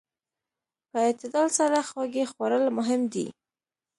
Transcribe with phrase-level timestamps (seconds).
[0.89, 3.27] په اعتدال سره خوږې خوړل مهم دي.